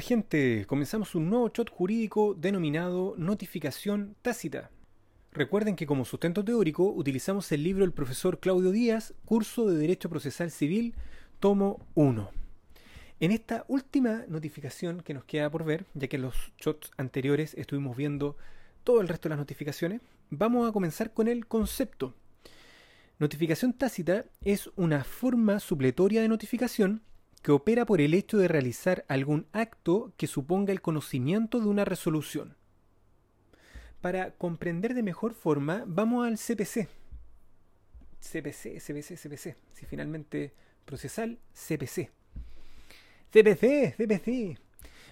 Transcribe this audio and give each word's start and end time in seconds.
gente, 0.00 0.64
comenzamos 0.66 1.14
un 1.14 1.30
nuevo 1.30 1.48
shot 1.48 1.70
jurídico 1.70 2.34
denominado 2.34 3.14
notificación 3.16 4.16
tácita. 4.22 4.70
Recuerden 5.32 5.76
que 5.76 5.86
como 5.86 6.04
sustento 6.04 6.44
teórico 6.44 6.92
utilizamos 6.92 7.50
el 7.52 7.62
libro 7.62 7.82
del 7.82 7.92
profesor 7.92 8.38
Claudio 8.40 8.70
Díaz, 8.70 9.14
Curso 9.24 9.66
de 9.66 9.76
Derecho 9.76 10.08
Procesal 10.08 10.50
Civil, 10.50 10.94
tomo 11.40 11.86
1. 11.94 12.30
En 13.20 13.30
esta 13.30 13.64
última 13.68 14.24
notificación 14.28 15.00
que 15.00 15.14
nos 15.14 15.24
queda 15.24 15.50
por 15.50 15.64
ver, 15.64 15.86
ya 15.94 16.08
que 16.08 16.16
en 16.16 16.22
los 16.22 16.52
shots 16.58 16.90
anteriores 16.96 17.54
estuvimos 17.54 17.96
viendo 17.96 18.36
todo 18.84 19.00
el 19.00 19.08
resto 19.08 19.28
de 19.28 19.30
las 19.30 19.38
notificaciones, 19.38 20.00
vamos 20.30 20.68
a 20.68 20.72
comenzar 20.72 21.12
con 21.12 21.28
el 21.28 21.46
concepto. 21.46 22.14
Notificación 23.18 23.72
tácita 23.72 24.24
es 24.40 24.70
una 24.76 25.04
forma 25.04 25.60
supletoria 25.60 26.22
de 26.22 26.28
notificación 26.28 27.02
que 27.44 27.52
opera 27.52 27.84
por 27.84 28.00
el 28.00 28.14
hecho 28.14 28.38
de 28.38 28.48
realizar 28.48 29.04
algún 29.06 29.46
acto 29.52 30.14
que 30.16 30.26
suponga 30.26 30.72
el 30.72 30.80
conocimiento 30.80 31.60
de 31.60 31.66
una 31.66 31.84
resolución. 31.84 32.56
Para 34.00 34.30
comprender 34.30 34.94
de 34.94 35.02
mejor 35.02 35.34
forma, 35.34 35.84
vamos 35.86 36.26
al 36.26 36.38
CPC. 36.38 36.88
CPC, 38.18 38.80
CPC, 38.80 39.16
CPC. 39.18 39.56
Si 39.74 39.84
finalmente 39.84 40.54
procesal, 40.86 41.38
CPC. 41.52 42.10
CPC, 43.30 43.94
CPC. 43.98 44.58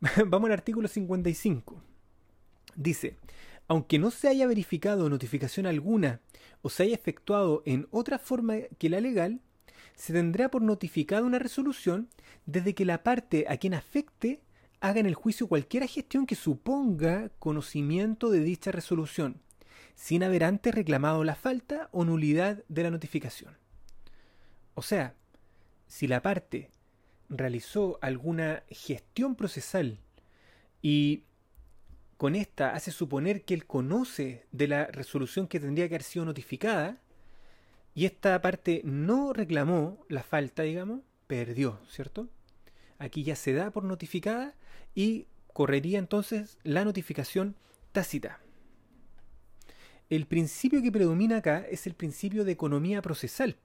vamos 0.26 0.46
al 0.46 0.54
artículo 0.54 0.88
55. 0.88 1.82
Dice, 2.74 3.18
aunque 3.68 3.98
no 3.98 4.10
se 4.10 4.28
haya 4.28 4.46
verificado 4.46 5.10
notificación 5.10 5.66
alguna 5.66 6.22
o 6.62 6.70
se 6.70 6.84
haya 6.84 6.94
efectuado 6.94 7.62
en 7.66 7.86
otra 7.90 8.18
forma 8.18 8.54
que 8.78 8.88
la 8.88 9.02
legal, 9.02 9.42
se 9.94 10.12
tendrá 10.12 10.50
por 10.50 10.62
notificada 10.62 11.22
una 11.22 11.38
resolución 11.38 12.08
desde 12.46 12.74
que 12.74 12.84
la 12.84 13.02
parte 13.02 13.46
a 13.48 13.56
quien 13.56 13.74
afecte 13.74 14.40
haga 14.80 15.00
en 15.00 15.06
el 15.06 15.14
juicio 15.14 15.46
cualquier 15.46 15.86
gestión 15.88 16.26
que 16.26 16.34
suponga 16.34 17.30
conocimiento 17.38 18.30
de 18.30 18.40
dicha 18.40 18.70
resolución, 18.70 19.40
sin 19.94 20.22
haber 20.22 20.44
antes 20.44 20.74
reclamado 20.74 21.24
la 21.24 21.34
falta 21.34 21.88
o 21.92 22.04
nulidad 22.04 22.62
de 22.68 22.82
la 22.82 22.90
notificación. 22.90 23.56
O 24.74 24.82
sea, 24.82 25.14
si 25.86 26.06
la 26.06 26.20
parte 26.20 26.70
realizó 27.28 27.98
alguna 28.02 28.64
gestión 28.68 29.36
procesal 29.36 30.00
y 30.82 31.24
con 32.16 32.34
esta 32.34 32.74
hace 32.74 32.90
suponer 32.90 33.44
que 33.44 33.54
él 33.54 33.66
conoce 33.66 34.46
de 34.52 34.68
la 34.68 34.86
resolución 34.86 35.46
que 35.46 35.60
tendría 35.60 35.88
que 35.88 35.94
haber 35.94 36.02
sido 36.02 36.24
notificada, 36.24 36.98
y 37.94 38.06
esta 38.06 38.40
parte 38.42 38.80
no 38.84 39.32
reclamó 39.32 40.04
la 40.08 40.22
falta, 40.22 40.64
digamos, 40.64 41.00
perdió, 41.26 41.80
¿cierto? 41.88 42.28
Aquí 42.98 43.22
ya 43.22 43.36
se 43.36 43.52
da 43.52 43.70
por 43.70 43.84
notificada 43.84 44.54
y 44.94 45.26
correría 45.52 45.98
entonces 45.98 46.58
la 46.64 46.84
notificación 46.84 47.54
tácita. 47.92 48.40
El 50.10 50.26
principio 50.26 50.82
que 50.82 50.92
predomina 50.92 51.38
acá 51.38 51.64
es 51.70 51.86
el 51.86 51.94
principio 51.94 52.44
de 52.44 52.52
economía 52.52 53.00
procesal, 53.00 53.56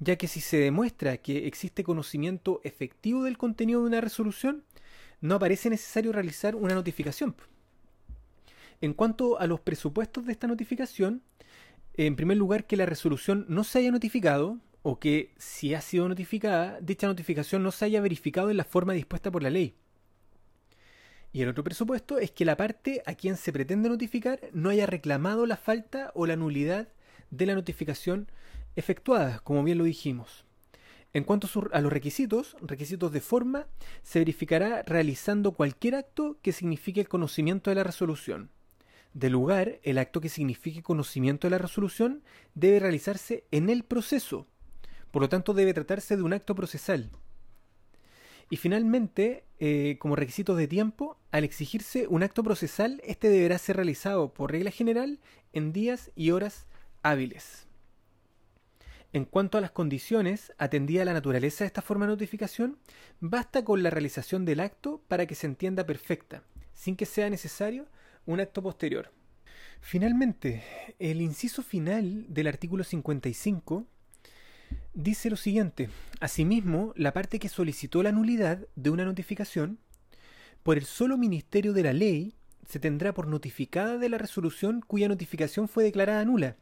ya 0.00 0.16
que 0.16 0.28
si 0.28 0.40
se 0.40 0.58
demuestra 0.58 1.18
que 1.18 1.46
existe 1.46 1.84
conocimiento 1.84 2.60
efectivo 2.64 3.24
del 3.24 3.38
contenido 3.38 3.80
de 3.80 3.86
una 3.86 4.00
resolución, 4.00 4.64
no 5.20 5.36
aparece 5.36 5.70
necesario 5.70 6.12
realizar 6.12 6.54
una 6.54 6.74
notificación. 6.74 7.36
En 8.80 8.94
cuanto 8.94 9.38
a 9.40 9.46
los 9.46 9.60
presupuestos 9.60 10.24
de 10.26 10.32
esta 10.32 10.46
notificación, 10.46 11.22
en 12.06 12.14
primer 12.14 12.36
lugar, 12.36 12.66
que 12.66 12.76
la 12.76 12.86
resolución 12.86 13.44
no 13.48 13.64
se 13.64 13.80
haya 13.80 13.90
notificado 13.90 14.58
o 14.82 15.00
que 15.00 15.34
si 15.36 15.74
ha 15.74 15.80
sido 15.80 16.08
notificada, 16.08 16.78
dicha 16.80 17.08
notificación 17.08 17.62
no 17.64 17.72
se 17.72 17.84
haya 17.84 18.00
verificado 18.00 18.50
en 18.50 18.56
la 18.56 18.64
forma 18.64 18.92
dispuesta 18.92 19.32
por 19.32 19.42
la 19.42 19.50
ley. 19.50 19.74
Y 21.32 21.42
el 21.42 21.48
otro 21.48 21.64
presupuesto 21.64 22.18
es 22.18 22.30
que 22.30 22.44
la 22.44 22.56
parte 22.56 23.02
a 23.04 23.14
quien 23.14 23.36
se 23.36 23.52
pretende 23.52 23.88
notificar 23.88 24.40
no 24.52 24.70
haya 24.70 24.86
reclamado 24.86 25.44
la 25.44 25.56
falta 25.56 26.12
o 26.14 26.24
la 26.26 26.36
nulidad 26.36 26.88
de 27.30 27.46
la 27.46 27.54
notificación 27.54 28.30
efectuada, 28.76 29.40
como 29.40 29.64
bien 29.64 29.78
lo 29.78 29.84
dijimos. 29.84 30.44
En 31.12 31.24
cuanto 31.24 31.48
a 31.72 31.80
los 31.80 31.92
requisitos, 31.92 32.56
requisitos 32.60 33.12
de 33.12 33.20
forma, 33.20 33.66
se 34.02 34.20
verificará 34.20 34.82
realizando 34.82 35.52
cualquier 35.52 35.96
acto 35.96 36.38
que 36.42 36.52
signifique 36.52 37.00
el 37.00 37.08
conocimiento 37.08 37.70
de 37.70 37.76
la 37.76 37.84
resolución 37.84 38.50
de 39.18 39.30
lugar, 39.30 39.80
el 39.82 39.98
acto 39.98 40.20
que 40.20 40.28
signifique 40.28 40.82
conocimiento 40.82 41.48
de 41.48 41.50
la 41.50 41.58
resolución 41.58 42.22
debe 42.54 42.78
realizarse 42.78 43.44
en 43.50 43.68
el 43.68 43.82
proceso. 43.82 44.46
Por 45.10 45.22
lo 45.22 45.28
tanto, 45.28 45.54
debe 45.54 45.74
tratarse 45.74 46.16
de 46.16 46.22
un 46.22 46.32
acto 46.32 46.54
procesal. 46.54 47.10
Y 48.48 48.56
finalmente, 48.56 49.44
eh, 49.58 49.96
como 49.98 50.14
requisito 50.14 50.54
de 50.54 50.68
tiempo, 50.68 51.18
al 51.32 51.42
exigirse 51.42 52.06
un 52.06 52.22
acto 52.22 52.44
procesal, 52.44 53.00
este 53.04 53.28
deberá 53.28 53.58
ser 53.58 53.74
realizado 53.74 54.32
por 54.32 54.52
regla 54.52 54.70
general 54.70 55.18
en 55.52 55.72
días 55.72 56.12
y 56.14 56.30
horas 56.30 56.66
hábiles. 57.02 57.66
En 59.12 59.24
cuanto 59.24 59.58
a 59.58 59.60
las 59.60 59.72
condiciones, 59.72 60.52
atendida 60.58 61.02
a 61.02 61.06
la 61.06 61.12
naturaleza 61.14 61.64
de 61.64 61.68
esta 61.68 61.82
forma 61.82 62.06
de 62.06 62.12
notificación, 62.12 62.78
basta 63.20 63.64
con 63.64 63.82
la 63.82 63.90
realización 63.90 64.44
del 64.44 64.60
acto 64.60 65.02
para 65.08 65.26
que 65.26 65.34
se 65.34 65.46
entienda 65.46 65.84
perfecta, 65.84 66.44
sin 66.72 66.94
que 66.94 67.06
sea 67.06 67.28
necesario 67.28 67.86
un 68.28 68.40
acto 68.40 68.62
posterior. 68.62 69.10
Finalmente, 69.80 70.62
el 70.98 71.22
inciso 71.22 71.62
final 71.62 72.26
del 72.28 72.46
artículo 72.46 72.84
55 72.84 73.86
dice 74.92 75.30
lo 75.30 75.36
siguiente. 75.36 75.88
Asimismo, 76.20 76.92
la 76.94 77.14
parte 77.14 77.38
que 77.38 77.48
solicitó 77.48 78.02
la 78.02 78.12
nulidad 78.12 78.66
de 78.76 78.90
una 78.90 79.06
notificación, 79.06 79.78
por 80.62 80.76
el 80.76 80.84
solo 80.84 81.16
ministerio 81.16 81.72
de 81.72 81.82
la 81.82 81.94
ley, 81.94 82.34
se 82.68 82.78
tendrá 82.78 83.14
por 83.14 83.28
notificada 83.28 83.96
de 83.96 84.10
la 84.10 84.18
resolución 84.18 84.82
cuya 84.86 85.08
notificación 85.08 85.66
fue 85.66 85.84
declarada 85.84 86.22
nula, 86.26 86.56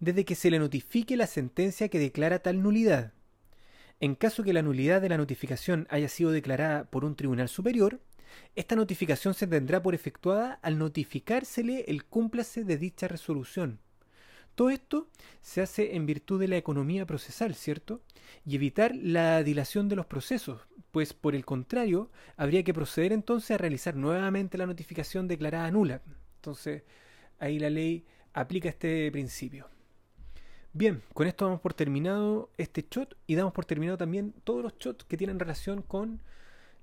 desde 0.00 0.26
que 0.26 0.34
se 0.34 0.50
le 0.50 0.58
notifique 0.58 1.16
la 1.16 1.26
sentencia 1.26 1.88
que 1.88 1.98
declara 1.98 2.40
tal 2.40 2.62
nulidad. 2.62 3.14
En 4.00 4.14
caso 4.14 4.42
que 4.42 4.52
la 4.52 4.60
nulidad 4.60 5.00
de 5.00 5.08
la 5.08 5.16
notificación 5.16 5.86
haya 5.88 6.10
sido 6.10 6.30
declarada 6.30 6.84
por 6.84 7.06
un 7.06 7.16
tribunal 7.16 7.48
superior, 7.48 8.00
esta 8.54 8.76
notificación 8.76 9.34
se 9.34 9.46
tendrá 9.46 9.82
por 9.82 9.94
efectuada 9.94 10.58
al 10.62 10.78
notificársele 10.78 11.84
el 11.88 12.04
cúmplase 12.04 12.64
de 12.64 12.76
dicha 12.76 13.08
resolución. 13.08 13.80
Todo 14.54 14.70
esto 14.70 15.08
se 15.40 15.62
hace 15.62 15.96
en 15.96 16.06
virtud 16.06 16.40
de 16.40 16.48
la 16.48 16.56
economía 16.56 17.06
procesal, 17.06 17.54
¿cierto? 17.54 18.02
Y 18.44 18.56
evitar 18.56 18.94
la 18.94 19.42
dilación 19.42 19.88
de 19.88 19.96
los 19.96 20.06
procesos, 20.06 20.60
pues 20.90 21.14
por 21.14 21.34
el 21.34 21.44
contrario, 21.44 22.10
habría 22.36 22.62
que 22.62 22.74
proceder 22.74 23.12
entonces 23.12 23.52
a 23.52 23.58
realizar 23.58 23.96
nuevamente 23.96 24.58
la 24.58 24.66
notificación 24.66 25.28
declarada 25.28 25.70
nula. 25.70 26.02
Entonces, 26.36 26.82
ahí 27.38 27.58
la 27.58 27.70
ley 27.70 28.04
aplica 28.32 28.68
este 28.68 29.10
principio. 29.12 29.68
Bien, 30.72 31.02
con 31.14 31.26
esto 31.26 31.46
damos 31.46 31.60
por 31.60 31.74
terminado 31.74 32.50
este 32.56 32.86
shot 32.88 33.16
y 33.26 33.34
damos 33.34 33.52
por 33.52 33.64
terminado 33.64 33.98
también 33.98 34.34
todos 34.44 34.62
los 34.62 34.78
shots 34.78 35.04
que 35.04 35.16
tienen 35.16 35.40
relación 35.40 35.82
con 35.82 36.20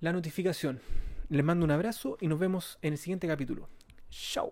la 0.01 0.11
notificación. 0.11 0.81
Les 1.29 1.43
mando 1.43 1.65
un 1.65 1.71
abrazo 1.71 2.17
y 2.21 2.27
nos 2.27 2.39
vemos 2.39 2.77
en 2.81 2.93
el 2.93 2.99
siguiente 2.99 3.27
capítulo. 3.27 3.69
Chao. 4.09 4.51